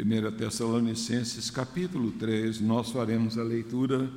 [0.00, 4.08] 1 Tessalonicenses capítulo 3, nós faremos a leitura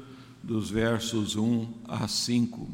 [0.44, 2.70] dos versos 1 a 5.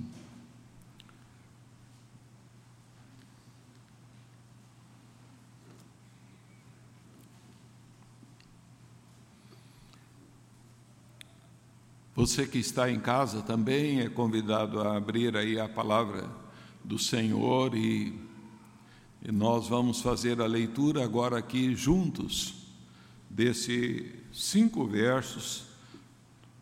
[12.13, 16.29] Você que está em casa também é convidado a abrir aí a palavra
[16.83, 18.13] do Senhor e,
[19.23, 22.56] e nós vamos fazer a leitura agora aqui juntos
[23.37, 25.65] desses cinco versos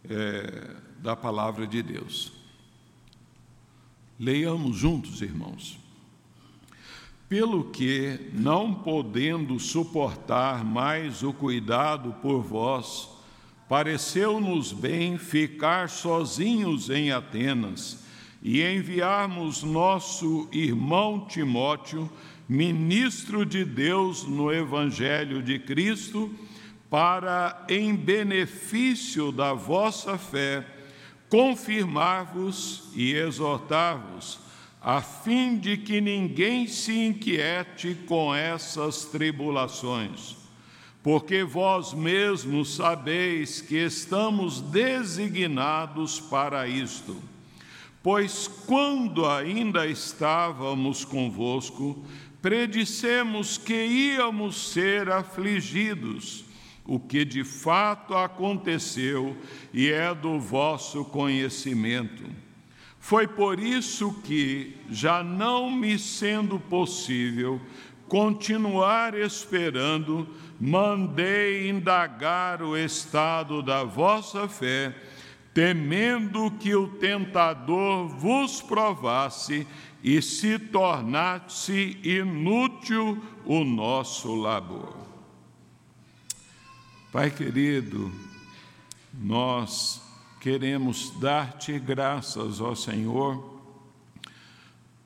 [0.09, 2.33] é, da palavra de Deus.
[4.19, 5.79] Leiamos juntos, irmãos.
[7.29, 13.07] Pelo que, não podendo suportar mais o cuidado por vós,
[13.69, 18.03] pareceu-nos bem ficar sozinhos em Atenas
[18.43, 22.11] e enviarmos nosso irmão Timóteo,
[22.49, 26.29] ministro de Deus no Evangelho de Cristo,
[26.95, 30.65] para, em benefício da vossa fé,
[31.27, 34.39] confirmar-vos e exortar-vos,
[34.81, 40.37] a fim de que ninguém se inquiete com essas tribulações.
[41.03, 47.21] Porque vós mesmos sabeis que estamos designados para isto.
[48.01, 52.05] Pois quando ainda estávamos convosco,
[52.41, 56.45] predissemos que íamos ser afligidos
[56.85, 59.35] o que de fato aconteceu
[59.73, 62.23] e é do vosso conhecimento.
[62.99, 67.61] Foi por isso que, já não me sendo possível
[68.07, 70.27] continuar esperando,
[70.59, 74.95] mandei indagar o estado da vossa fé,
[75.53, 79.67] temendo que o tentador vos provasse
[80.03, 85.04] e se tornasse inútil o nosso labor.
[87.15, 88.11] Pai querido,
[89.13, 90.01] nós
[90.41, 93.61] queremos dar-te graças, ó Senhor,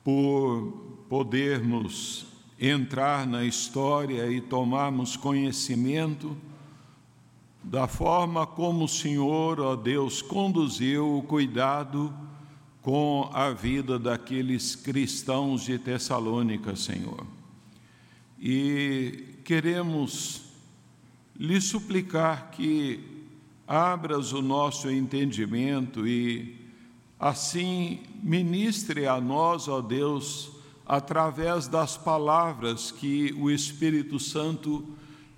[0.02, 2.26] por podermos
[2.58, 6.36] entrar na história e tomarmos conhecimento
[7.62, 12.12] da forma como o Senhor, ó Deus, conduziu o cuidado
[12.82, 17.24] com a vida daqueles cristãos de Tessalônica, Senhor.
[18.36, 20.49] E queremos
[21.40, 23.00] lhe suplicar que
[23.66, 26.54] abras o nosso entendimento e
[27.18, 30.50] assim ministre a nós, ó Deus,
[30.84, 34.86] através das palavras que o Espírito Santo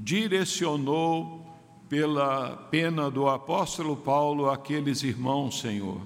[0.01, 1.47] direcionou
[1.89, 6.01] pela pena do apóstolo Paulo àqueles irmãos, Senhor.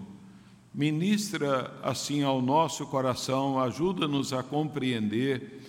[0.74, 5.62] Ministra assim ao nosso coração, ajuda-nos a compreender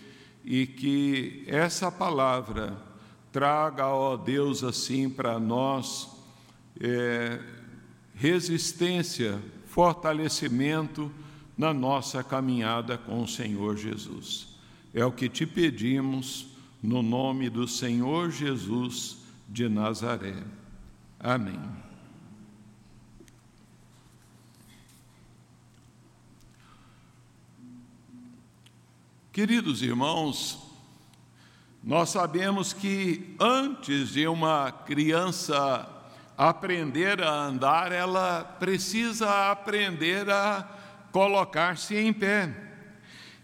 [0.43, 2.86] e que essa palavra
[3.37, 6.09] traga, ó Deus, assim para nós
[6.81, 7.39] é,
[8.15, 11.11] resistência, fortalecimento
[11.55, 14.57] na nossa caminhada com o Senhor Jesus.
[14.91, 16.47] É o que te pedimos
[16.81, 19.17] no nome do Senhor Jesus
[19.47, 20.43] de Nazaré.
[21.19, 21.61] Amém.
[29.31, 30.66] Queridos irmãos,
[31.87, 35.87] nós sabemos que antes de uma criança
[36.37, 40.67] aprender a andar, ela precisa aprender a
[41.13, 42.53] colocar-se em pé.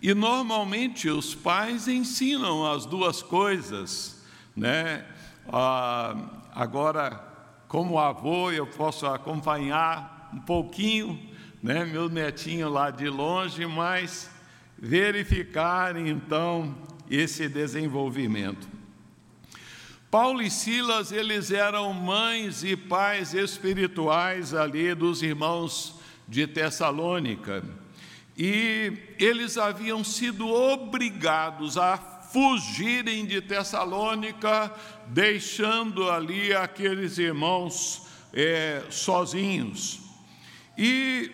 [0.01, 4.21] E normalmente os pais ensinam as duas coisas,
[4.53, 5.05] né?
[5.47, 6.13] Ah,
[6.53, 7.23] agora,
[7.69, 11.17] como avô, eu posso acompanhar um pouquinho,
[11.61, 14.29] né, meu netinho lá de longe, mas
[14.77, 16.75] verificar então
[17.09, 18.67] esse desenvolvimento.
[20.09, 25.95] Paulo e Silas, eles eram mães e pais espirituais ali dos irmãos
[26.27, 27.63] de Tessalônica.
[28.37, 34.73] E eles haviam sido obrigados a fugirem de Tessalônica,
[35.07, 39.99] deixando ali aqueles irmãos é, sozinhos.
[40.77, 41.31] E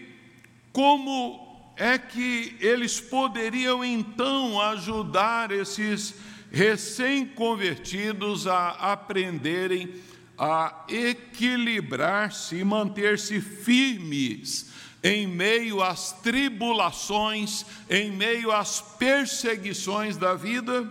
[0.72, 1.49] como
[1.80, 6.14] é que eles poderiam então ajudar esses
[6.52, 9.96] recém-convertidos a aprenderem
[10.38, 14.70] a equilibrar-se e manter-se firmes
[15.02, 20.90] em meio às tribulações, em meio às perseguições da vida.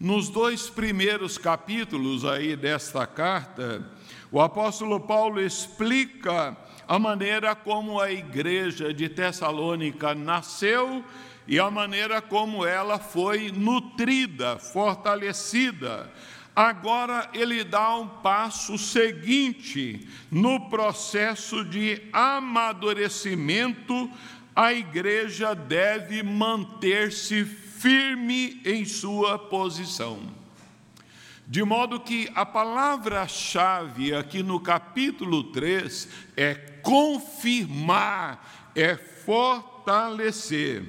[0.00, 3.86] Nos dois primeiros capítulos aí desta carta,
[4.30, 6.56] o apóstolo Paulo explica
[6.88, 11.04] a maneira como a igreja de Tessalônica nasceu
[11.46, 16.10] e a maneira como ela foi nutrida, fortalecida,
[16.56, 24.10] agora ele dá um passo seguinte no processo de amadurecimento.
[24.56, 30.20] A igreja deve manter-se firme em sua posição.
[31.46, 40.82] De modo que a palavra-chave aqui no capítulo 3 é confirmar, é fortalecer.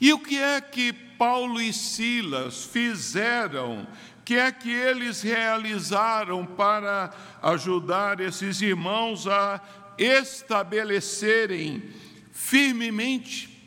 [0.00, 3.82] E o que é que Paulo e Silas fizeram?
[4.20, 9.60] O que é que eles realizaram para ajudar esses irmãos a
[9.98, 11.82] estabelecerem
[12.30, 13.58] firmemente?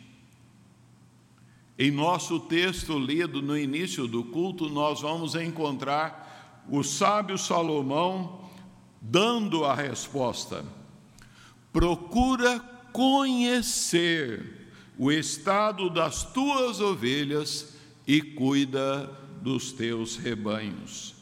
[1.77, 8.49] Em nosso texto lido no início do culto, nós vamos encontrar o sábio Salomão
[9.01, 10.63] dando a resposta.
[11.71, 12.59] Procura
[12.91, 17.75] conhecer o estado das tuas ovelhas
[18.05, 19.07] e cuida
[19.41, 21.15] dos teus rebanhos.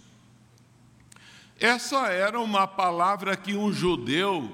[1.59, 4.49] Essa era uma palavra que um judeu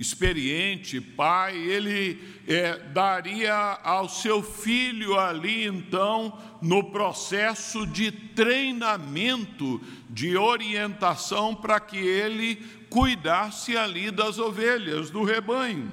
[0.00, 3.54] experiente, pai, ele é, daria
[3.84, 9.78] ao seu filho ali, então, no processo de treinamento,
[10.08, 12.56] de orientação, para que ele
[12.90, 15.90] cuidasse ali das ovelhas, do rebanho.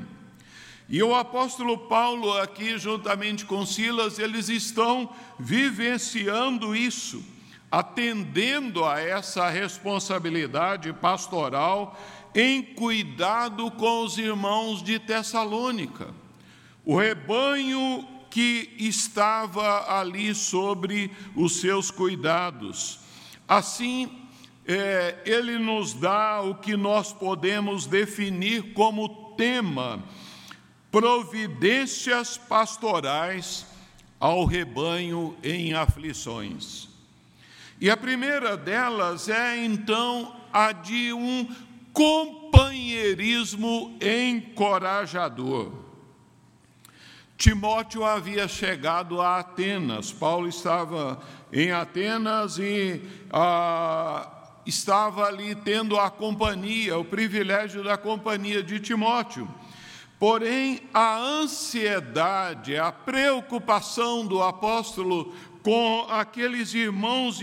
[0.89, 7.23] E o apóstolo Paulo, aqui, juntamente com Silas, eles estão vivenciando isso,
[7.69, 11.99] atendendo a essa responsabilidade pastoral
[12.33, 16.13] em cuidado com os irmãos de Tessalônica.
[16.85, 22.99] O rebanho que estava ali sobre os seus cuidados.
[23.47, 24.26] Assim,
[24.67, 30.03] é, ele nos dá o que nós podemos definir como tema:
[30.91, 33.65] providências pastorais
[34.19, 36.89] ao rebanho em aflições.
[37.79, 41.47] E a primeira delas é então a de um
[41.93, 45.71] companheirismo encorajador.
[47.37, 51.21] Timóteo havia chegado a Atenas, Paulo estava
[51.53, 52.99] em Atenas e
[53.31, 54.36] ah,
[54.67, 59.47] estava ali tendo a companhia, o privilégio da companhia de Timóteo.
[60.19, 65.33] Porém, a ansiedade, a preocupação do apóstolo
[65.63, 67.39] com aqueles irmãos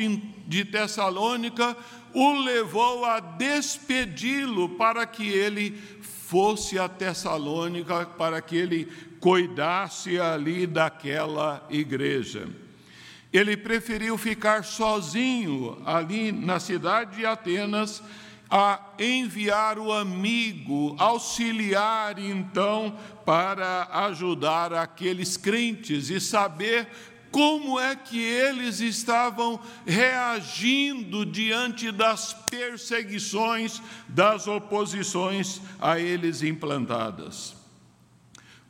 [0.46, 1.76] de Tessalônica
[2.12, 5.70] o levou a despedi-lo para que ele
[6.02, 8.86] fosse a Tessalônica, para que ele
[9.20, 12.48] cuidasse ali daquela igreja.
[13.34, 18.00] Ele preferiu ficar sozinho ali na cidade de Atenas
[18.48, 22.96] a enviar o amigo, auxiliar então
[23.26, 26.86] para ajudar aqueles crentes e saber
[27.32, 37.63] como é que eles estavam reagindo diante das perseguições, das oposições a eles implantadas.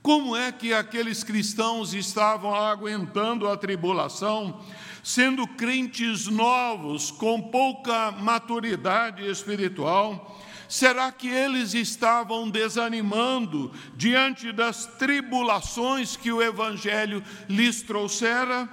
[0.04, 4.60] Como é que aqueles cristãos estavam aguentando a tribulação,
[5.02, 10.38] sendo crentes novos, com pouca maturidade espiritual?
[10.68, 18.68] Será que eles estavam desanimando diante das tribulações que o Evangelho lhes trouxera?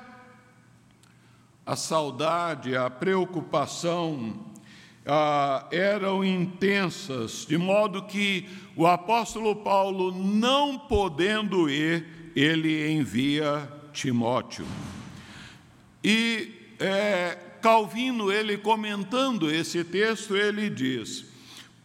[1.66, 4.51] A saudade, a preocupação
[5.06, 14.66] ah, eram intensas, de modo que o apóstolo Paulo, não podendo ir, ele envia Timóteo.
[16.04, 21.26] E é, Calvino, ele comentando esse texto, ele diz: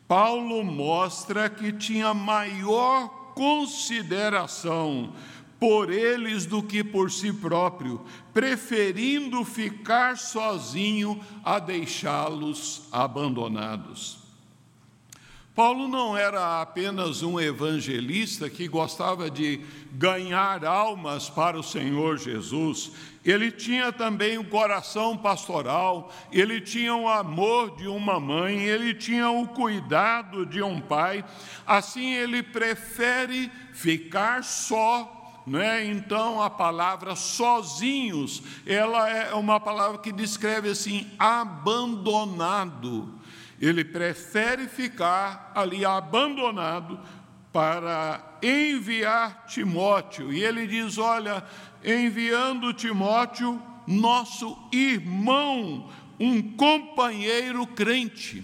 [0.06, 5.12] Paulo mostra que tinha maior consideração
[5.58, 8.00] por eles do que por si próprio,
[8.32, 14.26] preferindo ficar sozinho a deixá-los abandonados.
[15.54, 22.92] Paulo não era apenas um evangelista que gostava de ganhar almas para o Senhor Jesus,
[23.24, 28.92] ele tinha também o um coração pastoral, ele tinha o amor de uma mãe, ele
[28.92, 31.24] tinha o cuidado de um pai,
[31.66, 35.15] assim ele prefere ficar só
[35.54, 35.84] é?
[35.84, 43.14] Então a palavra sozinhos, ela é uma palavra que descreve assim abandonado.
[43.60, 46.98] Ele prefere ficar ali abandonado
[47.52, 50.32] para enviar Timóteo.
[50.32, 51.44] E ele diz: Olha,
[51.84, 55.88] enviando Timóteo, nosso irmão,
[56.18, 58.42] um companheiro crente.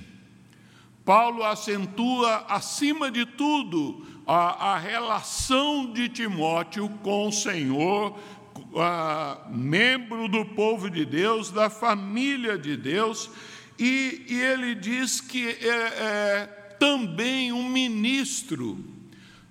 [1.05, 8.19] Paulo acentua, acima de tudo, a, a relação de Timóteo com o Senhor,
[8.57, 13.31] uh, membro do povo de Deus, da família de Deus,
[13.79, 16.47] e, e ele diz que é, é,
[16.79, 18.83] também um ministro,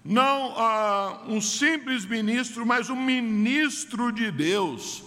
[0.04, 0.56] não
[1.28, 5.04] um simples ministro, mas um ministro de Deus.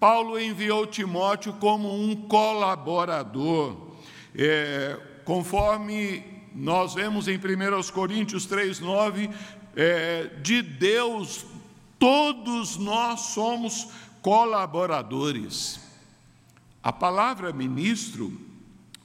[0.00, 3.92] Paulo enviou Timóteo como um colaborador.
[4.34, 9.30] É, conforme nós vemos em 1 Coríntios 3, 9,
[9.76, 11.44] é, de Deus,
[11.98, 13.88] todos nós somos
[14.20, 15.80] colaboradores.
[16.82, 18.40] A palavra ministro,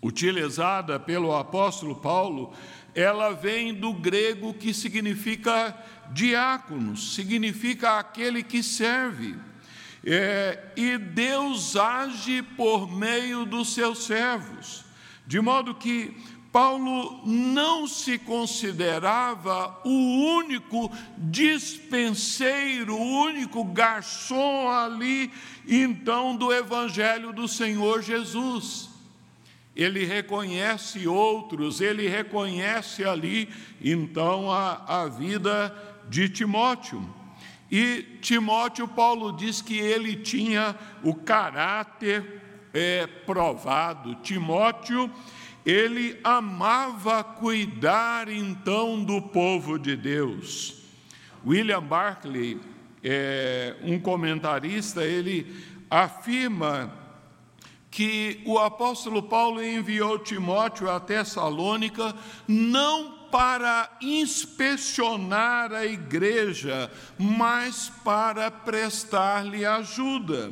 [0.01, 2.54] utilizada pelo apóstolo Paulo,
[2.94, 5.77] ela vem do grego que significa
[6.12, 9.36] diácono, significa aquele que serve.
[10.04, 14.86] É, e Deus age por meio dos seus servos,
[15.25, 16.16] de modo que
[16.57, 19.91] Paulo não se considerava o
[20.39, 25.31] único dispenseiro, o único garçom ali,
[25.67, 28.89] então, do Evangelho do Senhor Jesus.
[29.75, 33.47] Ele reconhece outros, ele reconhece ali,
[33.79, 35.71] então, a, a vida
[36.09, 37.07] de Timóteo.
[37.69, 42.41] E Timóteo, Paulo diz que ele tinha o caráter
[42.73, 44.15] é, provado.
[44.23, 45.13] Timóteo
[45.67, 50.75] ele amava cuidar então do povo de Deus.
[51.45, 52.57] William Barclay,
[53.03, 55.53] é, um comentarista, ele
[55.89, 56.93] afirma
[57.91, 62.15] que o apóstolo Paulo enviou Timóteo a Tessalônica
[62.47, 70.50] não para inspecionar a igreja, mas para prestar-lhe ajuda.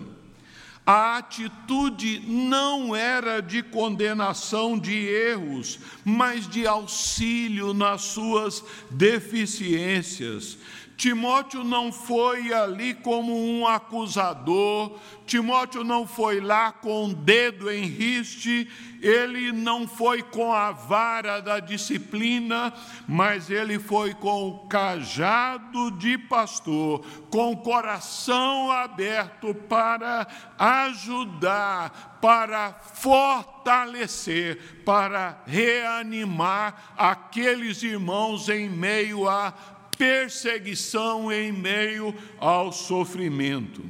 [0.86, 10.60] A atitude não era de condenação de erros, mas de auxílio nas suas deficiências.
[10.98, 17.84] Timóteo não foi ali como um acusador, Timóteo não foi lá com o dedo em
[17.84, 18.70] riste,
[19.02, 22.74] ele não foi com a vara da disciplina,
[23.08, 30.26] mas ele foi com o cajado de pastor, com o coração aberto para
[30.58, 39.54] ajudar, para fortalecer, para reanimar aqueles irmãos em meio a
[39.98, 43.84] perseguição em meio ao sofrimento.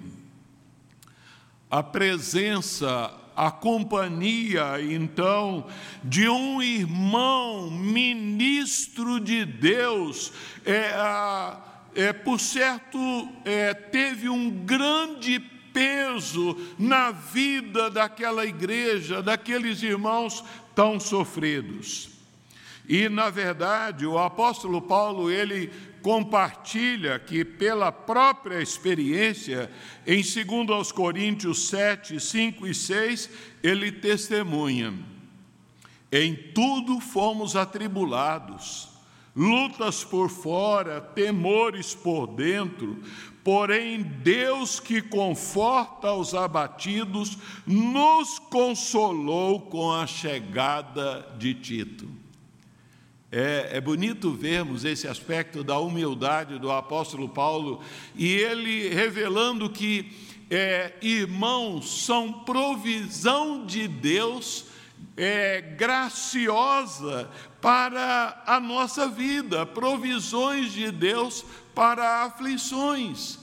[1.69, 5.67] A presença, a companhia, então,
[6.03, 10.31] de um irmão ministro de Deus,
[10.65, 10.93] é,
[11.95, 12.97] é por certo,
[13.43, 15.39] é, teve um grande
[15.73, 20.41] peso na vida daquela igreja, daqueles irmãos
[20.73, 22.09] tão sofridos.
[22.87, 25.71] E, na verdade, o apóstolo Paulo, ele
[26.05, 29.71] compartilha que, pela própria experiência,
[30.05, 33.27] em 2 Coríntios 7, 5 e 6,
[33.63, 34.93] ele testemunha:
[36.11, 38.87] em tudo fomos atribulados,
[39.35, 43.01] lutas por fora, temores por dentro,
[43.43, 47.35] porém Deus que conforta os abatidos,
[47.65, 52.24] nos consolou com a chegada de Tito.
[53.37, 57.81] É, é, bonito vermos esse aspecto da humildade do apóstolo Paulo
[58.15, 60.09] e ele revelando que
[60.49, 64.67] é, irmãos são provisão de Deus
[65.17, 71.43] é, graciosa para a nossa vida, provisões de Deus
[71.75, 73.37] para aflições.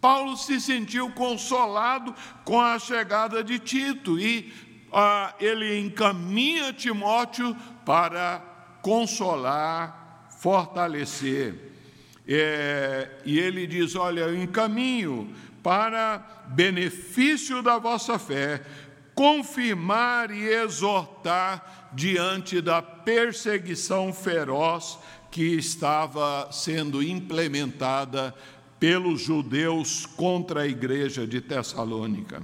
[0.00, 4.52] Paulo se sentiu consolado com a chegada de Tito e
[4.92, 8.51] ah, ele encaminha Timóteo para
[8.82, 11.54] consolar, fortalecer.
[12.28, 18.62] É, e ele diz: Olha, eu encaminho para benefício da vossa fé,
[19.14, 24.98] confirmar e exortar diante da perseguição feroz
[25.30, 28.34] que estava sendo implementada
[28.78, 32.42] pelos judeus contra a igreja de Tessalônica.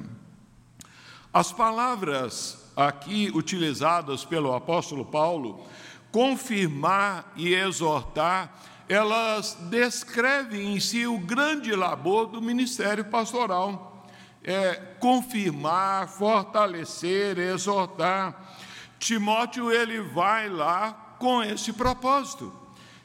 [1.33, 5.67] As palavras aqui utilizadas pelo apóstolo Paulo
[6.11, 8.53] confirmar e exortar,
[8.89, 14.07] elas descrevem em si o grande labor do ministério pastoral.
[14.43, 18.57] É, confirmar, fortalecer, exortar.
[18.99, 22.53] Timóteo ele vai lá com esse propósito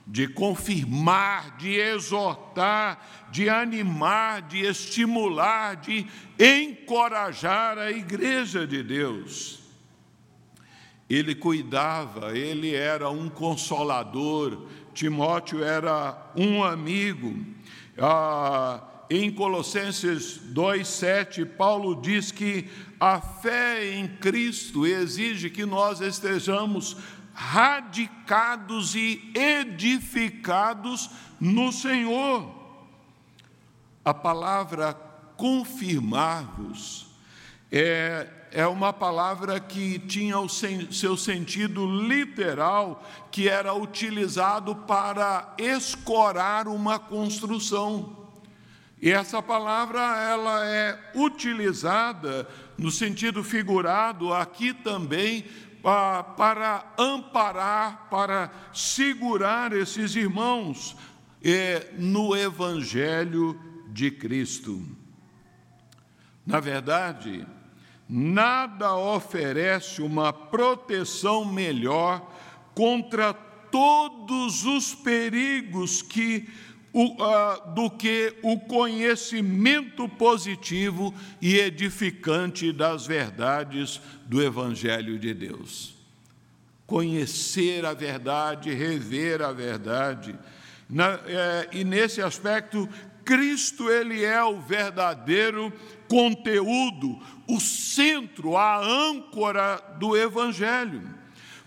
[0.06, 6.08] de confirmar, de exortar, de animar, de estimular, de
[6.38, 9.63] encorajar a igreja de Deus
[11.14, 17.36] ele cuidava, ele era um consolador, Timóteo era um amigo,
[17.98, 22.68] ah, em Colossenses 2:7, Paulo diz que
[23.00, 26.98] a fé em Cristo exige que nós estejamos
[27.34, 32.50] radicados e edificados no Senhor.
[34.06, 34.94] A palavra
[35.36, 37.08] confirmar-vos
[37.72, 46.68] é, é uma palavra que tinha o seu sentido literal, que era utilizado para escorar
[46.68, 48.16] uma construção.
[49.02, 55.46] E essa palavra ela é utilizada no sentido figurado aqui também
[55.82, 60.96] para amparar, para segurar esses irmãos
[61.44, 64.80] é, no Evangelho de Cristo.
[66.46, 67.46] Na verdade,
[68.16, 72.32] nada oferece uma proteção melhor
[72.76, 76.48] contra todos os perigos que
[76.94, 85.96] o, uh, do que o conhecimento positivo e edificante das verdades do Evangelho de Deus.
[86.86, 90.38] Conhecer a verdade, rever a verdade.
[90.88, 92.88] Na, é, e nesse aspecto,
[93.26, 95.74] Cristo ele é o verdadeiro
[96.14, 101.10] conteúdo, o centro, a âncora do Evangelho.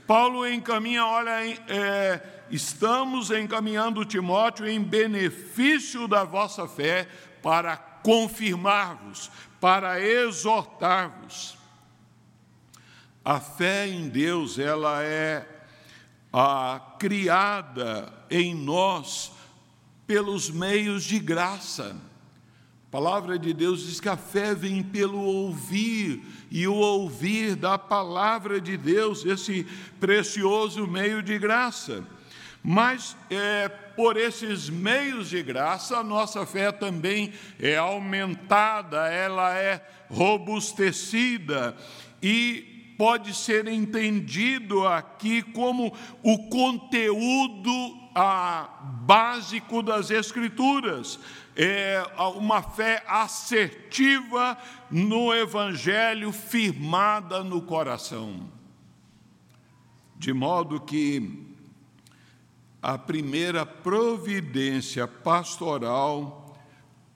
[0.07, 1.33] Paulo encaminha, olha,
[1.69, 7.09] é, estamos encaminhando Timóteo em benefício da vossa fé
[7.43, 11.59] para confirmar-vos, para exortar-vos.
[13.25, 15.45] A fé em Deus, ela é
[16.33, 19.33] a, criada em nós
[20.07, 21.97] pelos meios de graça.
[22.97, 28.59] Palavra de Deus diz que a fé vem pelo ouvir, e o ouvir da palavra
[28.59, 29.67] de Deus, esse
[30.01, 32.03] precioso meio de graça.
[32.65, 39.87] Mas é, por esses meios de graça, a nossa fé também é aumentada, ela é
[40.09, 41.77] robustecida
[42.23, 47.71] e pode ser entendido aqui como o conteúdo
[48.15, 48.71] a,
[49.05, 51.21] básico das Escrituras.
[51.57, 52.03] É
[52.37, 54.59] uma fé assertiva
[54.91, 58.49] no Evangelho, firmada no coração.
[60.17, 61.47] De modo que
[62.83, 66.47] a primeira providência pastoral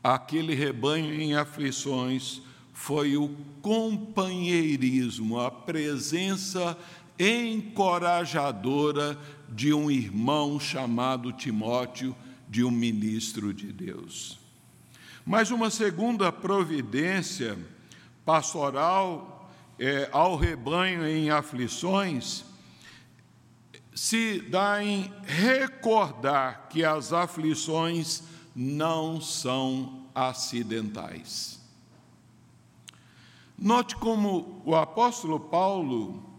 [0.03, 2.40] aquele rebanho em aflições
[2.72, 3.29] foi o
[3.61, 6.79] companheirismo, a presença
[7.18, 12.16] encorajadora de um irmão chamado Timóteo,
[12.51, 14.37] de um ministro de Deus.
[15.25, 17.57] Mas uma segunda providência
[18.25, 22.45] pastoral é, ao rebanho em aflições
[23.95, 31.61] se dá em recordar que as aflições não são acidentais.
[33.57, 36.30] Note como o apóstolo Paulo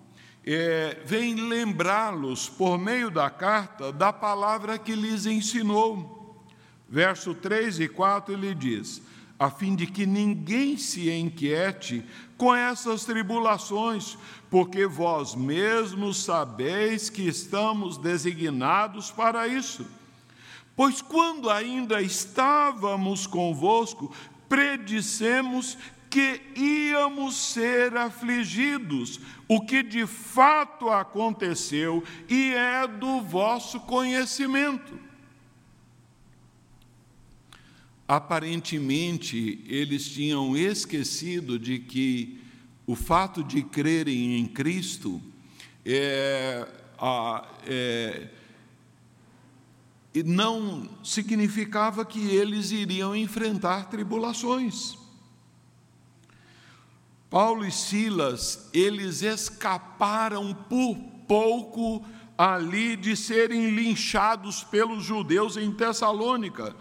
[0.45, 6.43] é, vem lembrá-los, por meio da carta, da palavra que lhes ensinou.
[6.89, 9.01] Verso 3 e 4 ele diz:
[9.41, 12.05] a fim de que ninguém se inquiete
[12.37, 14.15] com essas tribulações,
[14.51, 19.83] porque vós mesmos sabeis que estamos designados para isso.
[20.75, 24.13] Pois quando ainda estávamos convosco,
[24.47, 25.75] predissemos
[26.11, 34.99] que íamos ser afligidos, o que de fato aconteceu e é do vosso conhecimento.
[38.05, 42.41] Aparentemente, eles tinham esquecido de que
[42.85, 45.21] o fato de crerem em Cristo
[45.85, 46.67] é,
[47.65, 48.27] é,
[50.25, 55.00] não significava que eles iriam enfrentar tribulações.
[57.31, 60.95] Paulo e Silas, eles escaparam por
[61.27, 62.05] pouco
[62.37, 66.75] ali de serem linchados pelos judeus em Tessalônica,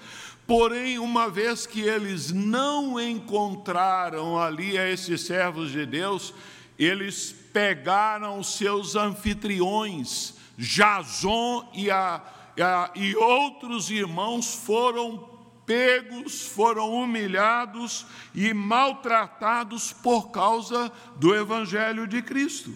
[0.51, 6.35] Porém, uma vez que eles não encontraram ali a esses servos de Deus,
[6.77, 12.21] eles pegaram seus anfitriões, Jason e, a,
[12.61, 15.40] a, e outros irmãos foram
[15.71, 18.05] pegos, foram humilhados
[18.35, 22.75] e maltratados por causa do Evangelho de Cristo.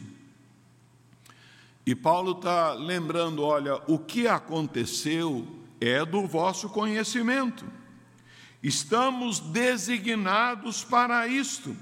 [1.85, 5.44] E Paulo está lembrando: olha, o que aconteceu
[5.80, 7.66] é do vosso conhecimento.
[8.62, 11.76] Estamos designados para isto.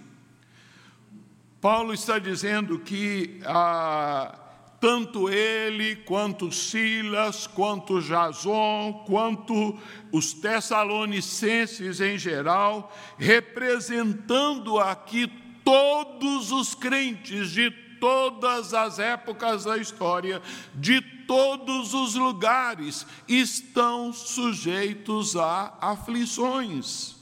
[1.61, 4.42] Paulo está dizendo que ah,
[4.83, 9.79] tanto ele, quanto Silas, quanto Jason, quanto
[10.11, 15.29] os tessalonicenses em geral, representando aqui
[15.63, 20.43] todos os crentes de todas as épocas da história,
[20.75, 27.15] de todos os lugares, estão sujeitos a aflições.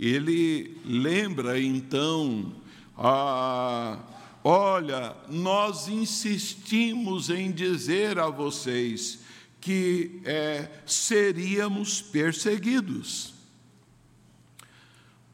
[0.00, 2.50] Ele lembra então
[2.96, 3.98] a
[4.44, 9.20] Olha, nós insistimos em dizer a vocês
[9.60, 13.34] que é, seríamos perseguidos.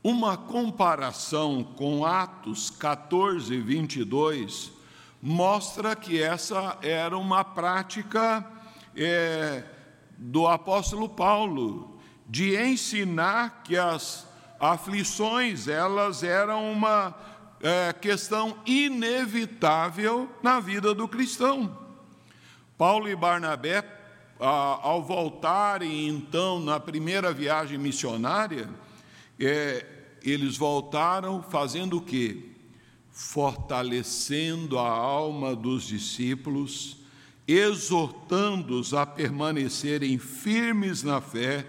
[0.03, 4.73] Uma comparação com Atos 14, 22
[5.23, 8.47] mostra que essa era uma prática
[8.95, 9.65] é,
[10.19, 14.29] do apóstolo Paulo de ensinar que as
[14.61, 17.15] aflições elas eram uma
[17.61, 21.77] é, questão inevitável na vida do cristão.
[22.77, 23.85] Paulo e Barnabé,
[24.39, 28.69] ao voltarem então na primeira viagem missionária,
[29.39, 29.85] é,
[30.23, 32.45] eles voltaram fazendo o quê?
[33.11, 36.99] Fortalecendo a alma dos discípulos,
[37.47, 41.67] exortando-os a permanecerem firmes na fé,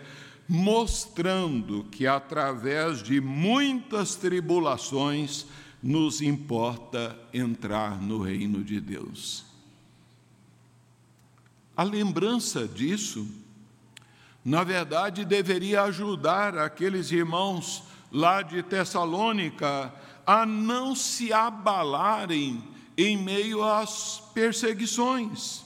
[0.47, 5.47] mostrando que através de muitas tribulações
[5.81, 9.45] nos importa entrar no reino de Deus.
[11.75, 13.25] A lembrança disso,
[14.43, 19.93] na verdade, deveria ajudar aqueles irmãos lá de Tessalônica
[20.25, 22.61] a não se abalarem
[22.97, 25.63] em meio às perseguições.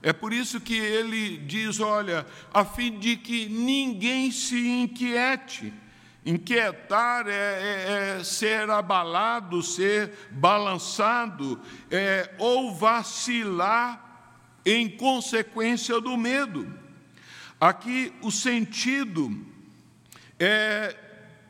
[0.00, 5.72] É por isso que ele diz: olha, a fim de que ninguém se inquiete
[6.26, 11.60] Inquietar é, é, é, ser abalado, ser balançado,
[11.90, 14.00] é, ou vacilar
[14.64, 16.72] em consequência do medo.
[17.60, 19.30] Aqui o sentido
[20.38, 20.96] é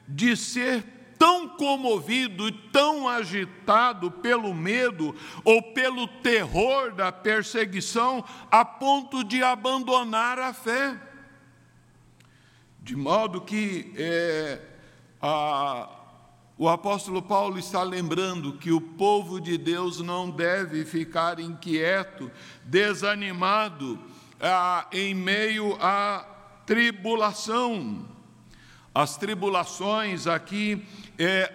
[0.08, 0.84] de ser
[1.18, 9.42] tão comovido e tão agitado pelo medo ou pelo terror da perseguição a ponto de
[9.42, 11.13] abandonar a fé.
[12.84, 14.60] De modo que é,
[15.18, 15.88] a,
[16.58, 22.30] o apóstolo Paulo está lembrando que o povo de Deus não deve ficar inquieto,
[22.62, 23.98] desanimado,
[24.92, 26.26] em meio à
[26.66, 28.06] tribulação.
[28.94, 30.86] As tribulações aqui
[31.18, 31.54] é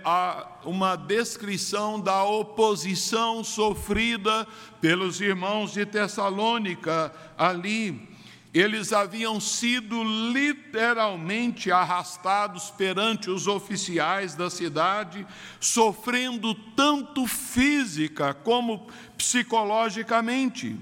[0.63, 4.47] uma descrição da oposição sofrida
[4.81, 8.09] pelos irmãos de Tessalônica ali
[8.53, 15.25] eles haviam sido literalmente arrastados perante os oficiais da cidade,
[15.59, 20.75] sofrendo tanto física como psicologicamente.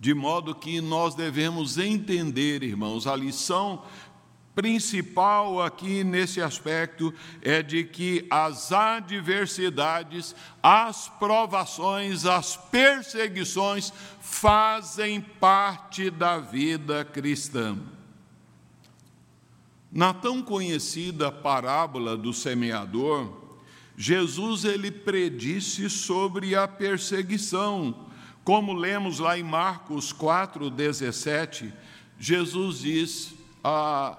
[0.00, 3.84] De modo que nós devemos entender, irmãos, a lição
[4.54, 16.10] principal aqui nesse aspecto é de que as adversidades, as provações, as perseguições fazem parte
[16.10, 17.78] da vida cristã.
[19.90, 23.40] Na tão conhecida parábola do semeador,
[23.96, 28.06] Jesus ele predisse sobre a perseguição.
[28.42, 31.72] Como lemos lá em Marcos 4:17,
[32.18, 34.16] Jesus diz: ah,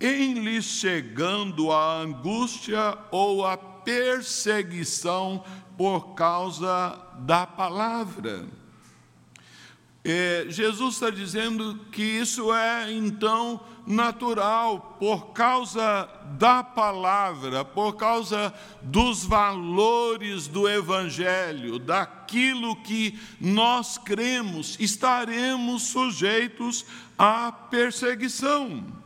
[0.00, 5.44] em lhes chegando a angústia ou a perseguição
[5.76, 8.46] por causa da palavra.
[10.04, 16.08] É, Jesus está dizendo que isso é então natural, por causa
[16.38, 26.84] da palavra, por causa dos valores do Evangelho, daquilo que nós cremos, estaremos sujeitos
[27.18, 28.97] à perseguição.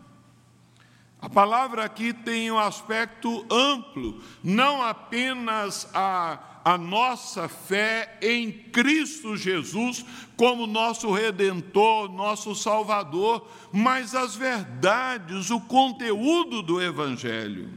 [1.23, 9.37] A palavra aqui tem um aspecto amplo, não apenas a, a nossa fé em Cristo
[9.37, 10.05] Jesus
[10.37, 17.71] como nosso redentor, nosso salvador, mas as verdades, o conteúdo do Evangelho.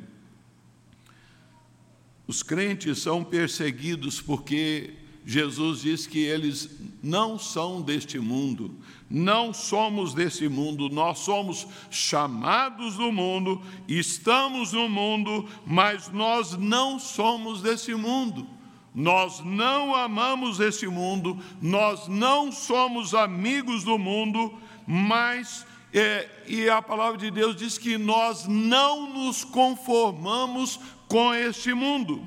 [2.26, 8.76] Os crentes são perseguidos porque Jesus diz que eles não são deste mundo,
[9.10, 16.98] não somos desse mundo, nós somos chamados do mundo, estamos no mundo, mas nós não
[17.00, 18.48] somos desse mundo.
[18.96, 24.54] Nós não amamos esse mundo, nós não somos amigos do mundo,
[24.88, 31.74] mas, é, e a palavra de Deus diz que nós não nos conformamos com este
[31.74, 32.26] mundo.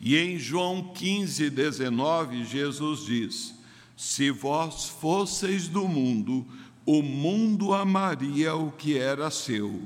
[0.00, 3.55] E em João 15, 19, Jesus diz:
[3.96, 6.46] Se vós fosseis do mundo,
[6.84, 9.82] o mundo amaria o que era seu.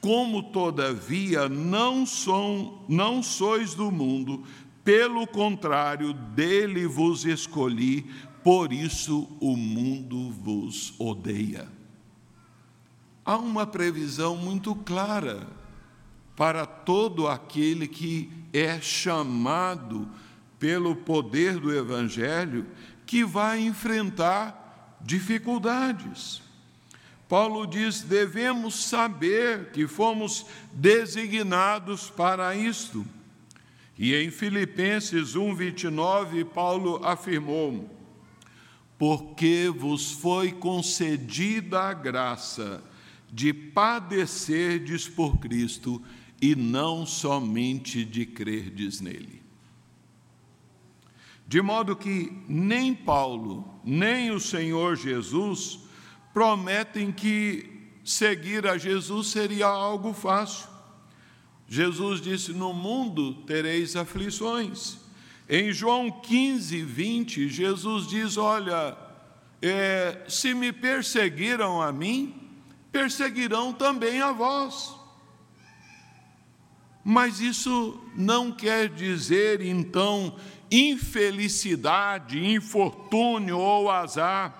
[0.00, 4.42] Como, todavia, não, são, não sois do mundo,
[4.82, 8.10] pelo contrário, dele vos escolhi,
[8.42, 11.68] por isso o mundo vos odeia.
[13.24, 15.46] Há uma previsão muito clara
[16.34, 20.08] para todo aquele que é chamado
[20.58, 22.66] pelo poder do Evangelho,
[23.12, 26.40] que vai enfrentar dificuldades.
[27.28, 33.04] Paulo diz: devemos saber que fomos designados para isto.
[33.98, 37.94] E em Filipenses 1:29, Paulo afirmou:
[38.96, 42.82] Porque vos foi concedida a graça
[43.30, 46.02] de padecerdes por Cristo
[46.40, 49.41] e não somente de crerdes nele.
[51.46, 55.80] De modo que nem Paulo, nem o Senhor Jesus
[56.32, 60.68] prometem que seguir a Jesus seria algo fácil.
[61.68, 64.98] Jesus disse: No mundo tereis aflições.
[65.48, 68.96] Em João 15, 20, Jesus diz: Olha,
[69.60, 72.34] é, se me perseguiram a mim,
[72.90, 74.94] perseguirão também a vós.
[77.04, 80.36] Mas isso não quer dizer, então,
[80.72, 84.54] infelicidade, infortúnio ou azar.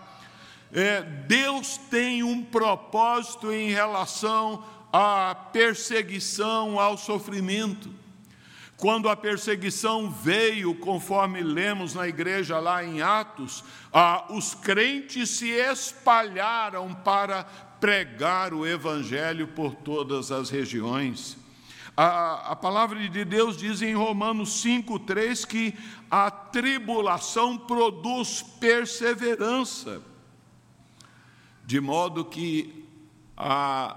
[0.70, 7.90] É, Deus tem um propósito em relação à perseguição, ao sofrimento.
[8.76, 15.50] Quando a perseguição veio, conforme lemos na igreja lá em Atos, ah, os crentes se
[15.50, 17.44] espalharam para
[17.80, 21.41] pregar o evangelho por todas as regiões.
[21.96, 25.74] A, a, palavra de Deus diz em Romanos 5,3 que
[26.10, 30.00] a tribulação produz perseverança,
[31.66, 32.86] de modo que
[33.36, 33.94] a,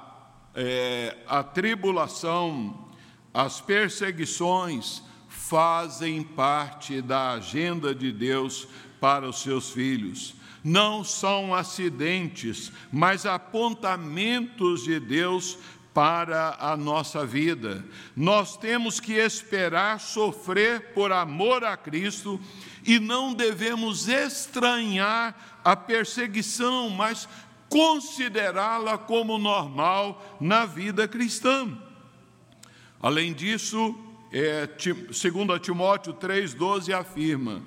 [0.53, 2.85] é, a tribulação,
[3.33, 8.67] as perseguições, fazem parte da agenda de Deus
[8.99, 10.35] para os seus filhos.
[10.61, 15.59] Não são acidentes, mas apontamentos de Deus
[15.95, 17.85] para a nossa vida.
[18.13, 22.37] Nós temos que esperar sofrer por amor a Cristo
[22.85, 27.29] e não devemos estranhar a perseguição, mas
[27.69, 31.65] considerá-la como normal na vida cristã.
[33.01, 33.95] Além disso,
[34.33, 37.63] é, 2 Timóteo 3,12 afirma: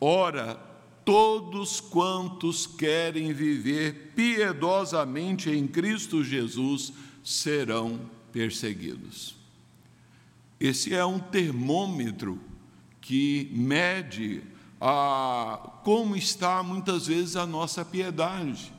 [0.00, 0.56] Ora,
[1.04, 6.92] todos quantos querem viver piedosamente em Cristo Jesus
[7.28, 8.00] serão
[8.32, 9.36] perseguidos.
[10.58, 12.40] Esse é um termômetro
[13.02, 14.42] que mede
[14.80, 18.72] a, como está muitas vezes a nossa piedade.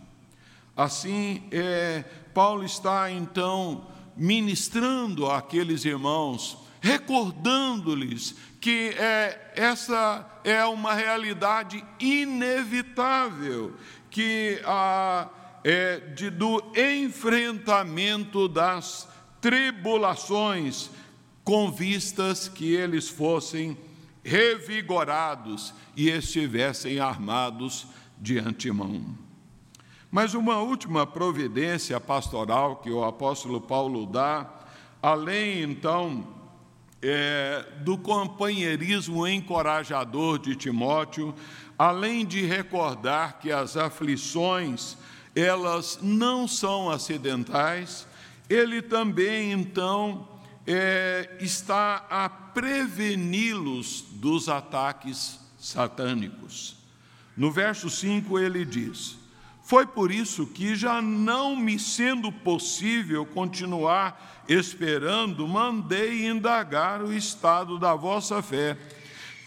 [0.75, 3.85] Assim, é, Paulo está então
[4.17, 13.75] ministrando àqueles irmãos, recordando-lhes que é, essa é uma realidade inevitável,
[14.09, 15.29] que a,
[15.63, 19.07] é, de, do enfrentamento das
[19.41, 20.89] tribulações,
[21.43, 23.77] com vistas que eles fossem
[24.23, 29.17] revigorados e estivessem armados de antemão.
[30.11, 34.49] Mas uma última providência pastoral que o apóstolo Paulo dá,
[35.01, 36.27] além então
[37.01, 41.33] é, do companheirismo encorajador de Timóteo,
[41.77, 44.97] além de recordar que as aflições
[45.39, 48.07] elas não são acidentais,
[48.49, 50.27] ele também então
[50.65, 56.77] é, está a preveni-los dos ataques satânicos.
[57.35, 59.17] No verso 5 ele diz:
[59.63, 67.77] Foi por isso que, já não me sendo possível continuar esperando, mandei indagar o estado
[67.77, 68.77] da vossa fé,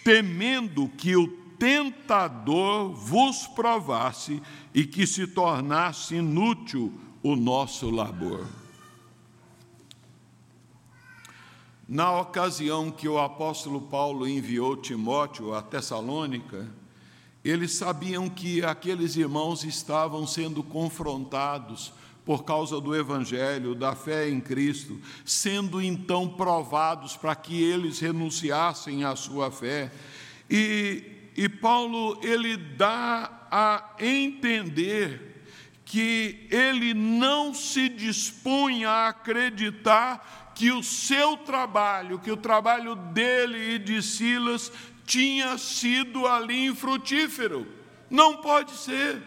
[0.04, 1.26] temendo que o
[1.58, 4.42] tentador vos provasse
[4.74, 8.46] e que se tornasse inútil o nosso labor.
[11.88, 16.66] Na ocasião que o apóstolo Paulo enviou Timóteo a Tessalônica,
[17.44, 21.92] eles sabiam que aqueles irmãos estavam sendo confrontados
[22.24, 29.04] por causa do Evangelho, da fé em Cristo, sendo então provados para que eles renunciassem
[29.04, 29.92] à sua fé.
[30.48, 35.44] E, e Paulo, ele dá a entender
[35.84, 43.74] que ele não se dispunha a acreditar que o seu trabalho, que o trabalho dele
[43.74, 44.72] e de Silas
[45.04, 47.66] tinha sido ali infrutífero.
[48.08, 49.22] Não pode ser.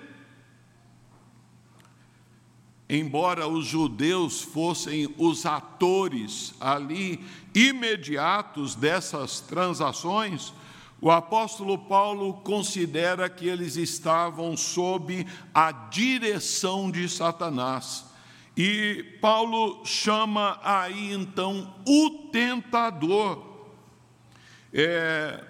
[2.89, 10.51] Embora os judeus fossem os atores ali imediatos dessas transações,
[11.01, 18.05] o apóstolo Paulo considera que eles estavam sob a direção de Satanás.
[18.57, 23.43] E Paulo chama aí então o tentador.
[24.73, 25.43] É,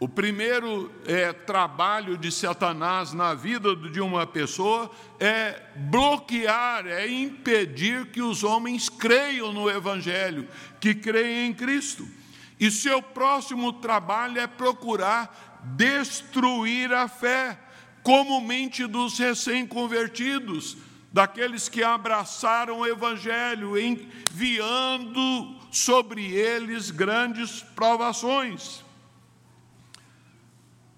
[0.00, 8.06] o primeiro é, trabalho de Satanás na vida de uma pessoa é bloquear, é impedir
[8.06, 10.48] que os homens creiam no Evangelho,
[10.80, 12.17] que creiam em Cristo.
[12.58, 17.58] E seu próximo trabalho é procurar destruir a fé,
[18.02, 20.76] comumente dos recém-convertidos,
[21.12, 28.84] daqueles que abraçaram o Evangelho, enviando sobre eles grandes provações.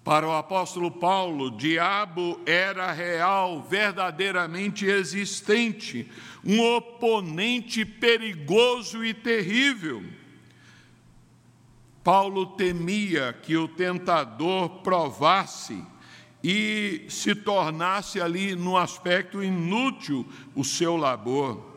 [0.03, 6.09] Para o apóstolo Paulo, diabo era real, verdadeiramente existente,
[6.43, 10.03] um oponente perigoso e terrível.
[12.03, 15.83] Paulo temia que o tentador provasse
[16.43, 21.69] e se tornasse ali, no aspecto inútil, o seu labor.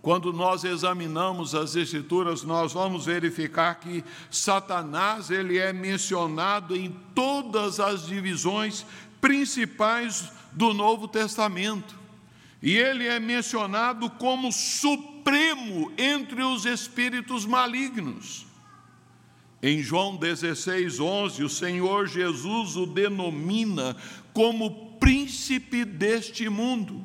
[0.00, 7.78] Quando nós examinamos as escrituras, nós vamos verificar que Satanás ele é mencionado em todas
[7.78, 8.84] as divisões
[9.20, 11.96] principais do Novo Testamento.
[12.60, 18.51] E ele é mencionado como supremo entre os espíritos malignos.
[19.62, 23.96] Em João 16, 11, o Senhor Jesus o denomina
[24.32, 27.00] como príncipe deste mundo.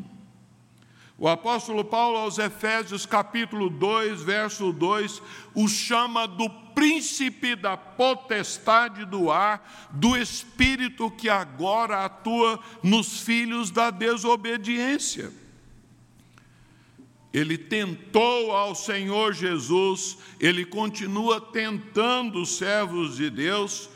[1.19, 5.21] O apóstolo Paulo, aos Efésios, capítulo 2, verso 2,
[5.53, 13.69] o chama do príncipe da potestade do ar, do espírito que agora atua nos filhos
[13.69, 15.31] da desobediência.
[17.33, 23.89] Ele tentou ao Senhor Jesus, ele continua tentando os servos de Deus,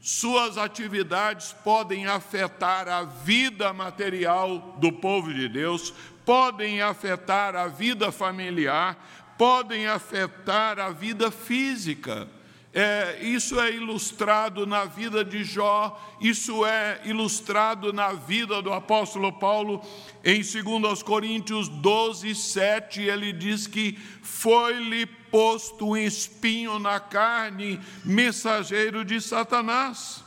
[0.00, 5.92] suas atividades podem afetar a vida material do povo de Deus,
[6.24, 8.96] podem afetar a vida familiar,
[9.36, 12.26] podem afetar a vida física.
[12.72, 19.32] É, isso é ilustrado na vida de Jó, isso é ilustrado na vida do apóstolo
[19.32, 19.82] Paulo,
[20.24, 29.04] em 2 Coríntios 12, 7, ele diz que foi-lhe posto um espinho na carne, mensageiro
[29.04, 30.22] de Satanás.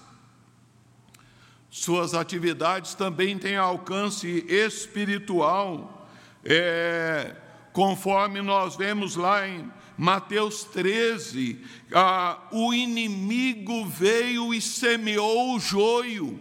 [1.69, 6.09] Suas atividades também têm alcance espiritual,
[6.43, 7.37] é,
[7.71, 11.59] conforme nós vemos lá em Mateus 13:
[11.93, 16.39] ah, o inimigo veio e semeou o joio.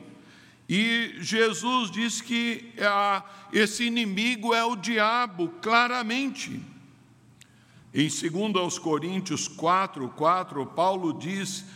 [0.69, 6.61] E Jesus diz que ah, esse inimigo é o diabo, claramente.
[7.95, 11.67] Em 2 Coríntios 4, 4, Paulo diz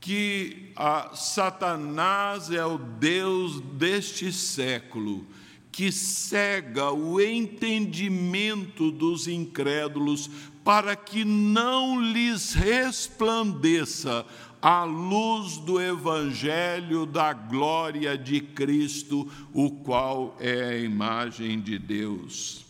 [0.00, 5.26] que a Satanás é o Deus deste século,
[5.70, 10.30] que cega o entendimento dos incrédulos,
[10.64, 14.24] para que não lhes resplandeça
[14.62, 22.64] a luz do Evangelho da glória de Cristo, o qual é a imagem de Deus.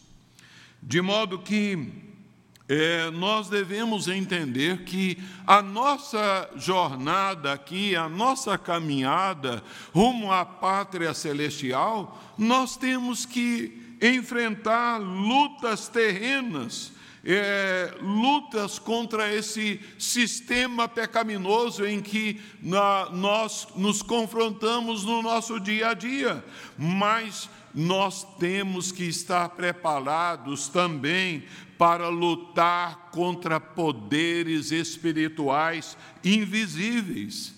[0.83, 1.93] De modo que
[2.69, 9.63] é, nós devemos entender que a nossa jornada aqui, a nossa caminhada
[9.95, 16.94] rumo à pátria celestial, nós temos que enfrentar lutas terrenas,
[17.25, 25.89] é, lutas contra esse sistema pecaminoso em que na, nós nos confrontamos no nosso dia
[25.89, 26.45] a dia,
[26.77, 31.45] mas nós temos que estar preparados também
[31.79, 37.55] para lutar contra poderes espirituais invisíveis.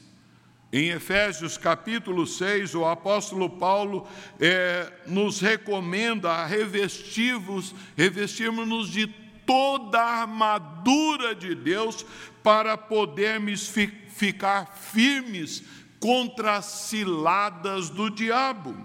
[0.73, 4.07] Em Efésios capítulo 6, o apóstolo Paulo
[4.41, 9.07] é, nos recomenda a revestirmos, revestirmos de
[9.47, 12.05] toda a armadura de Deus
[12.43, 15.63] para podermos fi, ficar firmes
[16.01, 18.77] contra as ciladas do diabo.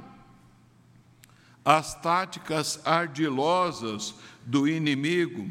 [1.64, 5.48] As táticas ardilosas do inimigo.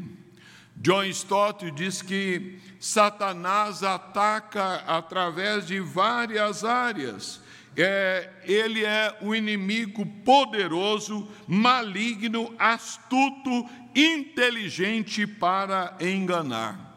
[0.75, 7.40] John Stott diz que Satanás ataca através de várias áreas,
[7.75, 16.89] é, ele é o inimigo poderoso, maligno, astuto, inteligente para enganar.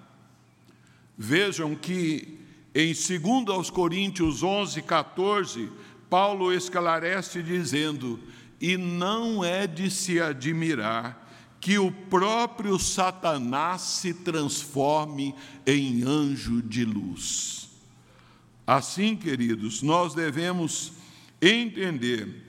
[1.16, 2.40] Vejam que
[2.74, 5.70] em 2 Coríntios 11, 14,
[6.10, 8.18] Paulo esclarece dizendo:
[8.60, 11.24] E não é de se admirar
[11.60, 15.34] que o próprio Satanás se transforme
[15.66, 17.63] em anjo de luz.
[18.66, 20.92] Assim, queridos, nós devemos
[21.40, 22.42] entender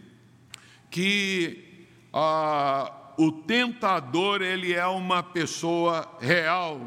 [0.89, 6.80] que ah, o tentador ele é uma pessoa real,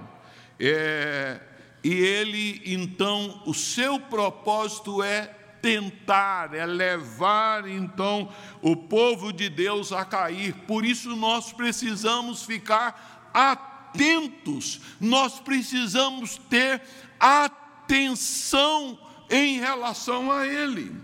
[0.58, 1.38] é,
[1.84, 5.26] e ele então o seu propósito é
[5.60, 10.54] tentar, é levar então o povo de Deus a cair.
[10.66, 16.80] Por isso nós precisamos ficar atentos, nós precisamos ter
[17.20, 18.98] atenção
[19.30, 20.94] em relação a ele.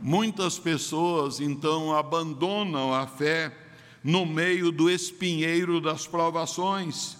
[0.00, 3.56] Muitas pessoas então abandonam a fé
[4.02, 7.16] no meio do espinheiro das provações,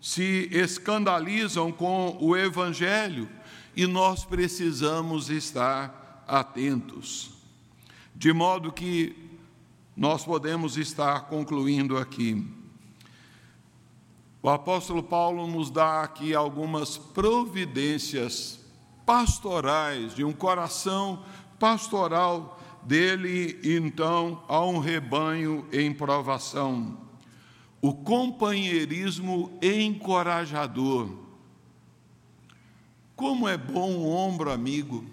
[0.00, 3.28] se escandalizam com o Evangelho
[3.74, 7.30] e nós precisamos estar atentos.
[8.14, 9.16] De modo que
[9.96, 12.46] nós podemos estar concluindo aqui.
[14.44, 18.60] O apóstolo Paulo nos dá aqui algumas providências
[19.06, 21.24] pastorais, de um coração
[21.58, 26.98] pastoral dele, então, a um rebanho em provação.
[27.80, 31.08] O companheirismo encorajador.
[33.16, 35.06] Como é bom um ombro amigo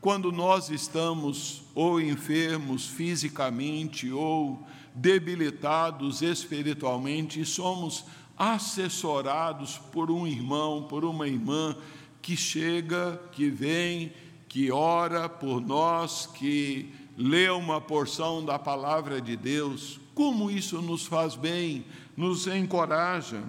[0.00, 4.64] quando nós estamos ou enfermos fisicamente ou
[4.94, 8.06] debilitados espiritualmente e somos
[8.40, 11.76] assessorados por um irmão, por uma irmã
[12.22, 14.14] que chega, que vem,
[14.48, 20.00] que ora por nós, que lê uma porção da palavra de Deus.
[20.14, 21.84] Como isso nos faz bem,
[22.16, 23.44] nos encoraja.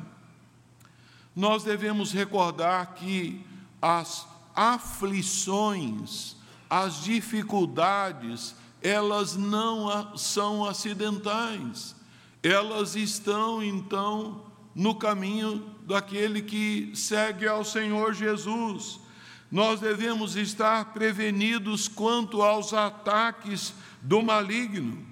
[1.33, 3.45] Nós devemos recordar que
[3.81, 6.35] as aflições,
[6.69, 11.95] as dificuldades, elas não são acidentais.
[12.43, 18.99] Elas estão então no caminho daquele que segue ao Senhor Jesus.
[19.51, 25.05] Nós devemos estar prevenidos quanto aos ataques do maligno.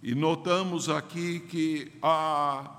[0.00, 2.70] E notamos aqui que a,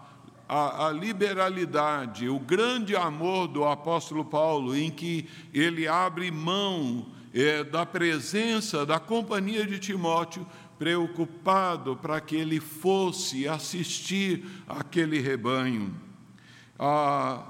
[0.47, 7.61] a, a, liberalidade, o grande amor do apóstolo Paulo, em que ele abre mão é,
[7.61, 10.47] da presença, da companhia de Timóteo,
[10.79, 15.93] preocupado para que ele fosse assistir aquele rebanho.
[16.79, 17.43] Ah,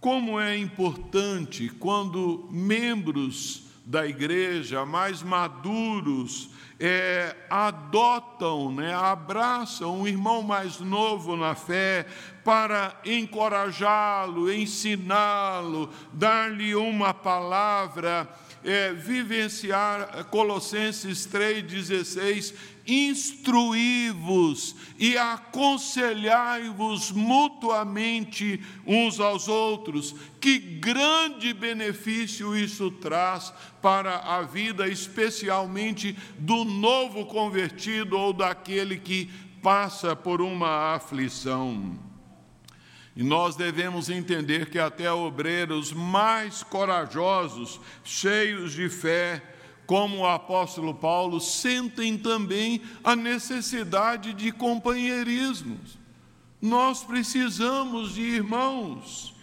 [0.00, 10.42] como é importante quando membros da igreja mais maduros é, adotam, né, abraçam um irmão
[10.42, 12.06] mais novo na fé
[12.42, 18.26] para encorajá-lo, ensiná-lo, dar-lhe uma palavra
[18.64, 22.54] é, vivenciar Colossenses 3,16,
[22.86, 30.14] instruí-vos e aconselhai-vos mutuamente uns aos outros.
[30.40, 39.30] Que grande benefício isso traz para a vida, especialmente do novo convertido ou daquele que
[39.62, 42.09] passa por uma aflição.
[43.16, 49.42] E nós devemos entender que até obreiros mais corajosos, cheios de fé,
[49.86, 55.78] como o apóstolo Paulo, sentem também a necessidade de companheirismo.
[56.62, 59.34] Nós precisamos de irmãos.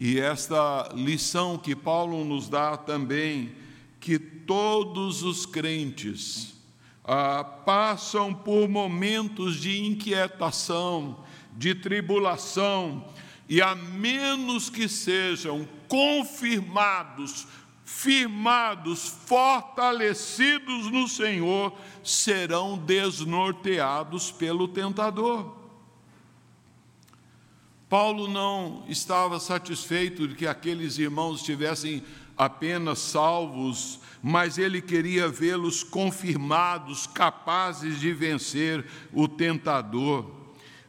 [0.00, 3.54] E esta lição que Paulo nos dá também,
[4.00, 6.56] que todos os crentes,
[7.04, 11.18] ah, passam por momentos de inquietação,
[11.52, 13.04] de tribulação,
[13.48, 17.46] e a menos que sejam confirmados,
[17.84, 25.60] firmados, fortalecidos no Senhor, serão desnorteados pelo tentador.
[27.88, 32.02] Paulo não estava satisfeito de que aqueles irmãos estivessem
[32.38, 40.30] apenas salvos mas ele queria vê-los confirmados, capazes de vencer o tentador.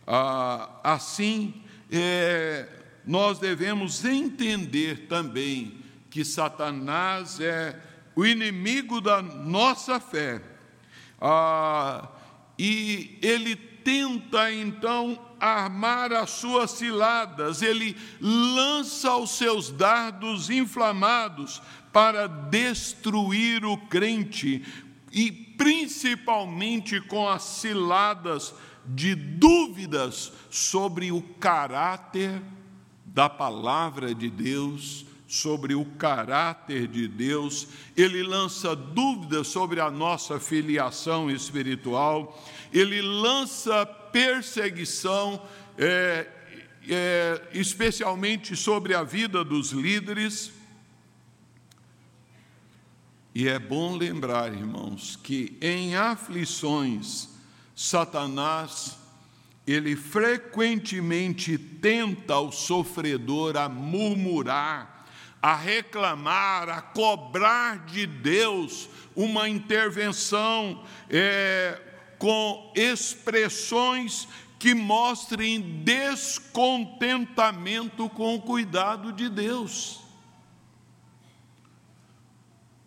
[0.05, 2.69] Ah, assim, é,
[3.03, 5.79] nós devemos entender também
[6.11, 7.81] que Satanás é
[8.15, 10.39] o inimigo da nossa fé.
[11.19, 12.07] Ah,
[12.59, 21.61] e ele tenta então armar as suas ciladas, ele lança os seus dardos inflamados
[21.93, 24.65] para destruir o crente,
[25.11, 28.53] e principalmente com as ciladas
[28.85, 32.41] de dúvidas sobre o caráter
[33.05, 40.39] da palavra de Deus, sobre o caráter de Deus, ele lança dúvidas sobre a nossa
[40.39, 42.39] filiação espiritual,
[42.71, 45.41] ele lança perseguição,
[45.77, 46.27] é,
[46.87, 50.51] é, especialmente sobre a vida dos líderes.
[53.35, 57.29] E é bom lembrar, irmãos, que em aflições,
[57.75, 58.95] Satanás,
[59.65, 65.07] ele frequentemente tenta o sofredor a murmurar,
[65.41, 71.81] a reclamar, a cobrar de Deus uma intervenção é,
[72.19, 74.27] com expressões
[74.59, 80.02] que mostrem descontentamento com o cuidado de Deus.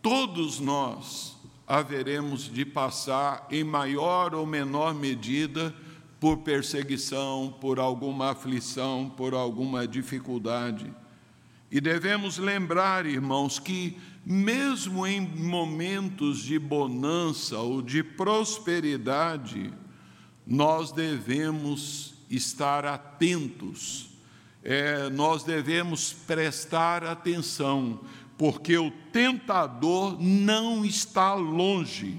[0.08, 1.36] Todos nós
[1.66, 5.74] haveremos de passar, em maior ou menor medida,
[6.20, 10.94] por perseguição, por alguma aflição, por alguma dificuldade.
[11.72, 19.72] E devemos lembrar, irmãos, que mesmo em momentos de bonança ou de prosperidade,
[20.46, 24.10] nós devemos estar atentos,
[24.62, 27.98] é, nós devemos prestar atenção,
[28.36, 32.18] porque o tentador não está longe,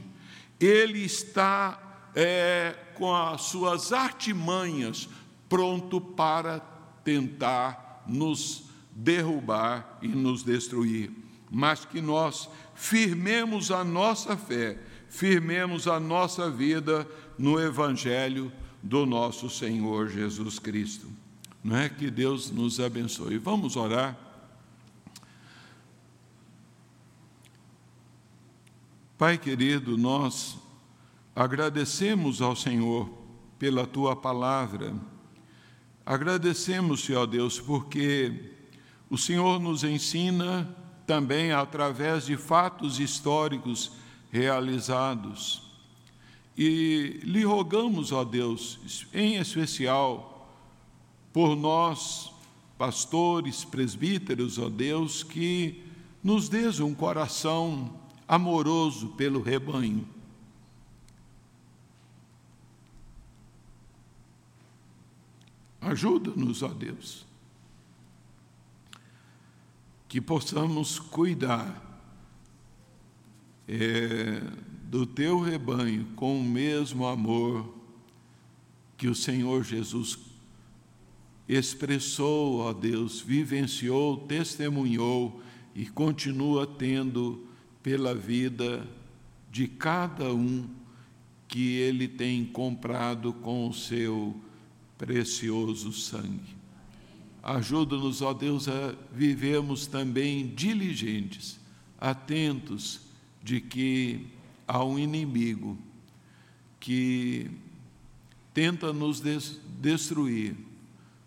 [0.60, 5.08] ele está é, com as suas artimanhas
[5.48, 6.60] pronto para
[7.04, 8.64] tentar nos
[8.96, 11.12] derrubar e nos destruir
[11.50, 14.78] mas que nós firmemos a nossa fé,
[15.10, 17.08] firmemos a nossa vida
[17.38, 18.52] no Evangelho
[18.84, 21.08] do nosso Senhor Jesus Cristo.
[21.64, 23.38] Não é que Deus nos abençoe.
[23.38, 24.18] Vamos orar.
[29.18, 30.60] Pai querido, nós
[31.36, 33.10] agradecemos ao Senhor
[33.58, 34.94] pela tua palavra.
[36.06, 38.52] Agradecemos, Senhor Deus, porque
[39.10, 40.70] o Senhor nos ensina
[41.08, 43.92] também através de fatos históricos
[44.32, 45.64] realizados.
[46.56, 50.48] E lhe rogamos, ó Deus, em especial
[51.34, 52.32] por nós,
[52.78, 55.84] pastores, presbíteros, ó Deus, que
[56.24, 60.08] nos dês um coração amoroso pelo rebanho.
[65.82, 67.28] Ajuda-nos, ó Deus
[70.08, 71.84] que possamos cuidar
[73.68, 74.42] é,
[74.84, 77.76] do teu rebanho com o mesmo amor
[78.96, 80.18] que o Senhor Jesus
[81.48, 85.42] expressou, ó Deus, vivenciou, testemunhou
[85.76, 87.47] e continua tendo
[87.88, 88.86] pela vida
[89.50, 90.68] de cada um
[91.48, 94.36] que ele tem comprado com o seu
[94.98, 96.58] precioso sangue.
[97.42, 101.62] Ajuda-nos, ó Deus, a vivermos também diligentes,
[101.98, 103.00] atentos
[103.42, 104.28] de que
[104.68, 105.78] há um inimigo
[106.82, 107.50] que
[108.54, 109.24] tenta nos
[109.80, 110.58] destruir,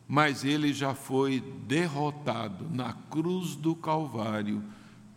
[0.07, 4.63] mas ele já foi derrotado na cruz do Calvário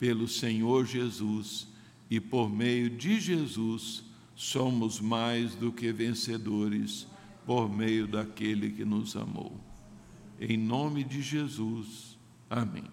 [0.03, 1.65] pelo Senhor Jesus,
[2.09, 4.03] e por meio de Jesus
[4.35, 7.07] somos mais do que vencedores
[7.45, 9.57] por meio daquele que nos amou.
[10.37, 12.19] Em nome de Jesus.
[12.49, 12.92] Amém.